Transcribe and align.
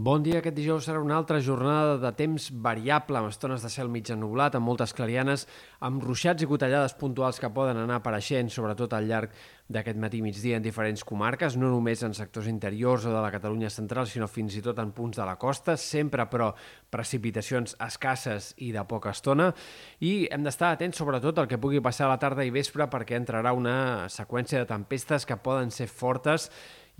Bon 0.00 0.22
dia. 0.24 0.38
Aquest 0.38 0.54
dijous 0.56 0.86
serà 0.88 1.00
una 1.04 1.18
altra 1.20 1.42
jornada 1.44 1.98
de 2.00 2.10
temps 2.16 2.46
variable, 2.64 3.18
amb 3.18 3.28
estones 3.28 3.60
de 3.60 3.68
cel 3.68 3.90
mig 3.92 4.08
ennublat, 4.08 4.54
amb 4.56 4.64
moltes 4.64 4.94
clarianes, 4.96 5.44
amb 5.84 6.00
ruixats 6.00 6.40
i 6.40 6.48
gotellades 6.48 6.94
puntuals 6.96 7.36
que 7.42 7.50
poden 7.52 7.76
anar 7.76 7.98
apareixent, 7.98 8.48
sobretot 8.48 8.96
al 8.96 9.10
llarg 9.10 9.34
d'aquest 9.68 10.00
matí 10.00 10.22
migdia 10.24 10.56
en 10.56 10.64
diferents 10.64 11.04
comarques, 11.04 11.58
no 11.60 11.68
només 11.68 12.00
en 12.06 12.16
sectors 12.16 12.48
interiors 12.48 13.04
o 13.04 13.12
de 13.12 13.20
la 13.20 13.34
Catalunya 13.34 13.68
central, 13.68 14.08
sinó 14.08 14.24
fins 14.24 14.56
i 14.56 14.64
tot 14.64 14.80
en 14.80 14.94
punts 14.96 15.20
de 15.20 15.26
la 15.28 15.36
costa, 15.36 15.76
sempre, 15.76 16.24
però, 16.32 16.54
precipitacions 16.88 17.76
escasses 17.84 18.54
i 18.56 18.72
de 18.72 18.86
poca 18.88 19.12
estona, 19.12 19.52
i 20.00 20.30
hem 20.32 20.48
d'estar 20.48 20.72
atents 20.78 20.96
sobretot 20.96 21.44
al 21.44 21.50
que 21.50 21.60
pugui 21.60 21.84
passar 21.84 22.08
a 22.08 22.14
la 22.14 22.22
tarda 22.22 22.48
i 22.48 22.54
vespre 22.54 22.88
perquè 22.88 23.20
entrarà 23.20 23.52
una 23.52 24.08
seqüència 24.08 24.64
de 24.64 24.70
tempestes 24.72 25.28
que 25.28 25.36
poden 25.44 25.68
ser 25.68 25.92
fortes 25.92 26.48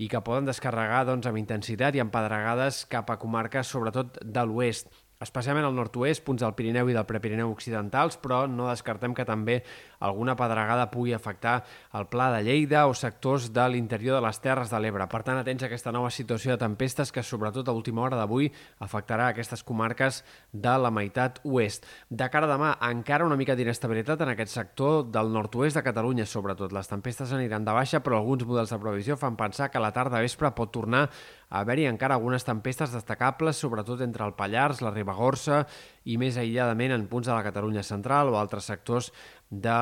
i 0.01 0.09
que 0.09 0.21
poden 0.25 0.49
descarregar 0.49 1.03
doncs, 1.05 1.29
amb 1.29 1.37
intensitat 1.37 1.95
i 1.95 2.01
amb 2.01 2.13
pedregades 2.13 2.83
cap 2.89 3.11
a 3.13 3.19
comarques, 3.21 3.69
sobretot 3.69 4.17
de 4.25 4.45
l'oest 4.49 4.89
especialment 5.21 5.67
al 5.67 5.75
nord-oest, 5.77 6.23
punts 6.25 6.41
del 6.43 6.55
Pirineu 6.57 6.89
i 6.89 6.95
del 6.97 7.05
Prepirineu 7.07 7.51
occidentals, 7.53 8.17
però 8.21 8.43
no 8.49 8.69
descartem 8.69 9.13
que 9.17 9.25
també 9.27 9.61
alguna 10.01 10.35
pedregada 10.35 10.89
pugui 10.91 11.13
afectar 11.13 11.61
el 11.97 12.07
Pla 12.09 12.31
de 12.33 12.41
Lleida 12.43 12.87
o 12.89 12.95
sectors 12.97 13.51
de 13.53 13.67
l'interior 13.69 14.17
de 14.17 14.25
les 14.25 14.41
Terres 14.41 14.73
de 14.73 14.79
l'Ebre. 14.81 15.05
Per 15.11 15.21
tant, 15.27 15.37
atents 15.37 15.63
a 15.63 15.69
aquesta 15.69 15.93
nova 15.93 16.09
situació 16.09 16.55
de 16.55 16.61
tempestes 16.63 17.13
que, 17.13 17.23
sobretot 17.23 17.69
a 17.69 17.75
última 17.77 18.01
hora 18.01 18.17
d'avui, 18.17 18.49
afectarà 18.81 19.29
aquestes 19.29 19.63
comarques 19.63 20.23
de 20.51 20.73
la 20.81 20.91
meitat 20.91 21.39
oest. 21.45 21.85
De 22.09 22.29
cara 22.33 22.49
a 22.49 22.53
demà, 22.55 22.73
encara 22.89 23.27
una 23.27 23.37
mica 23.37 23.55
d'inestabilitat 23.55 24.25
en 24.25 24.33
aquest 24.33 24.55
sector 24.57 25.05
del 25.13 25.29
nord-oest 25.31 25.77
de 25.77 25.85
Catalunya, 25.85 26.25
sobretot. 26.25 26.73
Les 26.73 26.89
tempestes 26.89 27.33
aniran 27.37 27.65
de 27.67 27.77
baixa, 27.77 28.01
però 28.01 28.17
alguns 28.17 28.47
models 28.49 28.73
de 28.73 28.81
previsió 28.81 29.19
fan 29.21 29.37
pensar 29.37 29.69
que 29.69 29.81
la 29.83 29.93
tarda 29.93 30.23
vespre 30.23 30.49
pot 30.57 30.73
tornar 30.73 31.07
haver-hi 31.51 31.85
encara 31.89 32.15
algunes 32.15 32.47
tempestes 32.47 32.93
destacables, 32.95 33.59
sobretot 33.59 34.01
entre 34.05 34.23
el 34.25 34.33
Pallars, 34.39 34.79
la 34.81 34.93
Ribagorça 34.95 35.65
i 36.07 36.17
més 36.17 36.39
aïlladament 36.39 36.95
en 36.95 37.05
punts 37.11 37.27
de 37.27 37.35
la 37.35 37.43
Catalunya 37.43 37.83
central 37.83 38.31
o 38.31 38.39
altres 38.39 38.71
sectors 38.71 39.11
de 39.51 39.77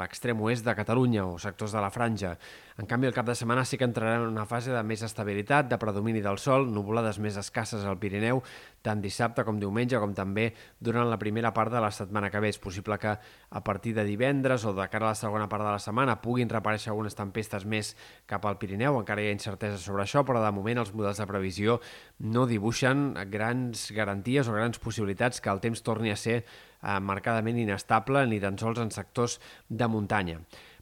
l'extrem 0.00 0.40
oest 0.42 0.66
de 0.66 0.74
Catalunya 0.74 1.22
o 1.22 1.38
sectors 1.38 1.70
de 1.72 1.80
la 1.80 1.92
franja. 1.94 2.34
En 2.80 2.88
canvi, 2.90 3.06
el 3.06 3.14
cap 3.14 3.26
de 3.28 3.36
setmana 3.36 3.62
sí 3.68 3.78
que 3.78 3.86
entrarem 3.86 4.24
en 4.24 4.32
una 4.32 4.46
fase 4.50 4.72
de 4.74 4.80
més 4.82 5.02
estabilitat, 5.06 5.68
de 5.70 5.78
predomini 5.78 6.22
del 6.24 6.40
sol, 6.42 6.66
nuvolades 6.72 7.20
més 7.22 7.36
escasses 7.38 7.84
al 7.86 7.98
Pirineu, 8.00 8.40
tant 8.82 9.02
dissabte 9.04 9.44
com 9.44 9.60
diumenge, 9.60 9.98
com 10.00 10.14
també 10.16 10.48
durant 10.80 11.06
la 11.10 11.18
primera 11.20 11.52
part 11.54 11.70
de 11.70 11.82
la 11.82 11.90
setmana 11.94 12.30
que 12.32 12.40
ve. 12.42 12.50
És 12.50 12.58
possible 12.58 12.98
que 12.98 13.12
a 13.14 13.62
partir 13.62 13.92
de 13.94 14.04
divendres 14.08 14.64
o 14.64 14.72
de 14.74 14.88
cara 14.90 15.06
a 15.06 15.12
la 15.12 15.18
segona 15.18 15.46
part 15.48 15.62
de 15.62 15.70
la 15.70 15.82
setmana 15.82 16.16
puguin 16.24 16.50
reparèixer 16.50 16.90
algunes 16.90 17.14
tempestes 17.14 17.68
més 17.68 17.92
cap 18.26 18.48
al 18.48 18.58
Pirineu, 18.58 18.98
encara 18.98 19.22
hi 19.22 19.30
ha 19.30 19.36
incertesa 19.36 19.78
sobre 19.78 20.02
això, 20.02 20.24
però 20.26 20.42
de 20.42 20.50
moment 20.56 20.82
els 20.82 20.94
models 20.96 21.20
de 21.20 21.28
previsió 21.30 21.78
no 22.18 22.46
dibuixen 22.48 23.12
grans 23.30 23.90
garanties 23.94 24.48
o 24.48 24.56
grans 24.56 24.82
possibilitats 24.82 25.38
que 25.44 25.52
el 25.52 25.60
temps 25.60 25.84
torni 25.84 26.10
a 26.10 26.18
ser 26.18 26.40
eh, 26.82 26.98
marcadament 27.00 27.60
inestable 27.60 28.24
ni 28.26 28.40
tan 28.40 28.58
sols 28.58 28.79
en 28.82 28.92
sectors 28.94 29.38
de 29.68 29.88
muntanya. 29.88 30.40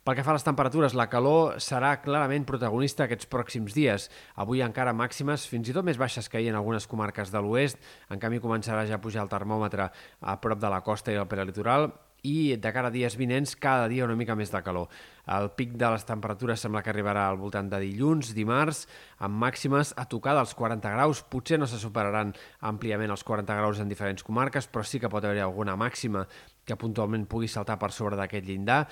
Pel 0.09 0.17
que 0.17 0.23
fa 0.25 0.33
a 0.33 0.39
les 0.39 0.47
temperatures, 0.47 0.95
la 0.97 1.05
calor 1.13 1.59
serà 1.61 1.91
clarament 2.01 2.47
protagonista 2.49 3.05
aquests 3.05 3.29
pròxims 3.29 3.75
dies. 3.77 4.07
Avui 4.41 4.63
encara 4.65 4.95
màximes 4.97 5.45
fins 5.51 5.69
i 5.69 5.75
tot 5.77 5.85
més 5.85 6.01
baixes 6.01 6.31
que 6.33 6.41
ahir 6.41 6.49
en 6.49 6.57
algunes 6.57 6.89
comarques 6.89 7.29
de 7.29 7.43
l'oest. 7.45 7.77
En 8.09 8.23
canvi, 8.23 8.41
començarà 8.41 8.87
ja 8.89 8.97
a 8.97 9.03
pujar 9.05 9.27
el 9.27 9.29
termòmetre 9.29 9.91
a 9.93 10.37
prop 10.41 10.63
de 10.63 10.71
la 10.73 10.81
costa 10.87 11.13
i 11.13 11.21
el 11.21 11.29
prelitoral 11.29 11.91
i 12.27 12.57
de 12.57 12.73
cara 12.73 12.89
a 12.89 12.95
dies 12.95 13.15
vinents 13.19 13.55
cada 13.57 13.87
dia 13.89 14.05
una 14.05 14.17
mica 14.17 14.35
més 14.35 14.51
de 14.51 14.63
calor. 14.65 14.89
El 15.29 15.51
pic 15.55 15.77
de 15.79 15.91
les 15.93 16.07
temperatures 16.09 16.61
sembla 16.65 16.83
que 16.83 16.91
arribarà 16.91 17.29
al 17.29 17.39
voltant 17.39 17.69
de 17.71 17.79
dilluns, 17.83 18.33
dimarts, 18.35 18.87
amb 19.21 19.39
màximes 19.39 19.93
a 19.97 20.07
tocar 20.09 20.35
dels 20.39 20.55
40 20.57 20.95
graus. 20.97 21.23
Potser 21.23 21.61
no 21.61 21.69
se 21.69 21.79
superaran 21.79 22.33
àmpliament 22.61 23.13
els 23.13 23.25
40 23.29 23.61
graus 23.61 23.79
en 23.79 23.93
diferents 23.93 24.25
comarques, 24.25 24.67
però 24.67 24.85
sí 24.85 24.99
que 24.99 25.13
pot 25.13 25.25
haver-hi 25.25 25.45
alguna 25.45 25.77
màxima 25.77 26.25
que 26.69 26.77
puntualment 26.77 27.25
pugui 27.31 27.49
saltar 27.49 27.79
per 27.81 27.91
sobre 27.97 28.19
d'aquest 28.19 28.47
llindar 28.47 28.83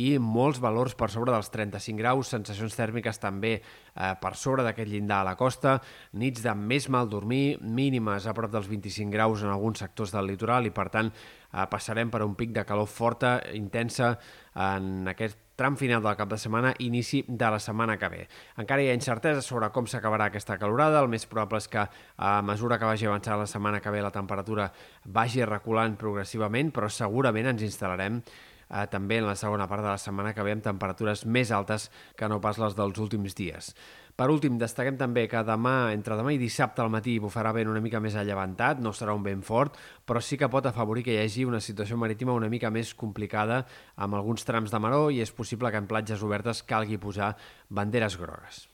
i 0.00 0.14
molts 0.22 0.60
valors 0.62 0.94
per 0.98 1.10
sobre 1.12 1.34
dels 1.34 1.50
35 1.52 1.98
graus, 2.00 2.30
sensacions 2.32 2.78
tèrmiques 2.78 3.20
també 3.22 3.54
eh, 3.58 4.12
per 4.22 4.34
sobre 4.38 4.64
d'aquest 4.66 4.90
llindar 4.90 5.20
a 5.22 5.28
la 5.30 5.36
costa, 5.38 5.76
nits 6.18 6.42
de 6.46 6.54
més 6.54 6.88
mal 6.88 7.10
dormir, 7.10 7.58
mínimes 7.60 8.26
a 8.26 8.34
prop 8.36 8.52
dels 8.54 8.70
25 8.70 9.12
graus 9.14 9.44
en 9.44 9.52
alguns 9.52 9.82
sectors 9.84 10.14
del 10.14 10.30
litoral 10.32 10.70
i 10.70 10.74
per 10.74 10.88
tant 10.94 11.12
eh, 11.12 11.66
passarem 11.70 12.10
per 12.10 12.24
un 12.26 12.38
pic 12.38 12.54
de 12.54 12.66
calor 12.66 12.90
forta, 12.90 13.38
intensa 13.54 14.14
en 14.54 15.10
aquest 15.10 15.43
tram 15.56 15.76
final 15.76 16.02
del 16.02 16.16
cap 16.18 16.30
de 16.30 16.38
setmana, 16.38 16.74
inici 16.78 17.24
de 17.28 17.50
la 17.50 17.60
setmana 17.62 17.98
que 17.98 18.10
ve. 18.10 18.22
Encara 18.60 18.82
hi 18.82 18.88
ha 18.90 18.96
incertesa 18.96 19.42
sobre 19.42 19.70
com 19.74 19.86
s'acabarà 19.90 20.30
aquesta 20.30 20.58
calorada, 20.58 21.02
el 21.02 21.10
més 21.12 21.26
probable 21.30 21.62
és 21.62 21.68
que 21.70 21.84
a 21.84 22.32
mesura 22.42 22.78
que 22.78 22.88
vagi 22.90 23.06
avançant 23.06 23.38
la 23.40 23.50
setmana 23.50 23.80
que 23.80 23.92
ve 23.94 24.02
la 24.02 24.14
temperatura 24.14 24.70
vagi 25.04 25.44
reculant 25.44 25.98
progressivament, 26.00 26.72
però 26.74 26.90
segurament 26.90 27.54
ens 27.54 27.62
instal·larem 27.66 28.22
eh, 28.70 28.86
també 28.90 29.18
en 29.20 29.28
la 29.28 29.36
segona 29.36 29.68
part 29.70 29.84
de 29.84 29.90
la 29.90 30.00
setmana 30.00 30.34
que 30.34 30.44
ve 30.46 30.54
amb 30.54 30.64
temperatures 30.64 31.24
més 31.26 31.52
altes 31.52 31.90
que 32.16 32.28
no 32.28 32.40
pas 32.40 32.58
les 32.58 32.76
dels 32.78 32.98
últims 32.98 33.36
dies. 33.38 33.74
Per 34.14 34.28
últim, 34.30 34.60
destaquem 34.60 34.94
també 34.94 35.24
que 35.26 35.40
demà, 35.42 35.90
entre 35.90 36.14
demà 36.14 36.30
i 36.30 36.38
dissabte 36.38 36.84
al 36.84 36.92
matí, 36.94 37.16
bufarà 37.18 37.50
vent 37.56 37.72
una 37.72 37.82
mica 37.82 37.98
més 37.98 38.14
allevantat, 38.14 38.78
no 38.78 38.92
serà 38.94 39.14
un 39.16 39.24
vent 39.26 39.42
fort, 39.42 39.74
però 40.06 40.22
sí 40.22 40.38
que 40.38 40.50
pot 40.50 40.68
afavorir 40.70 41.02
que 41.02 41.16
hi 41.16 41.22
hagi 41.24 41.46
una 41.48 41.58
situació 41.58 41.98
marítima 41.98 42.36
una 42.38 42.50
mica 42.52 42.70
més 42.70 42.94
complicada 42.94 43.64
amb 43.96 44.14
alguns 44.14 44.46
trams 44.46 44.70
de 44.70 44.78
maró 44.78 45.08
i 45.10 45.18
és 45.24 45.34
possible 45.34 45.72
que 45.74 45.82
en 45.82 45.90
platges 45.90 46.22
obertes 46.22 46.62
calgui 46.62 47.00
posar 47.02 47.34
banderes 47.68 48.20
grogues. 48.20 48.68